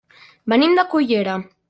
[0.53, 1.37] Venim de Cullera.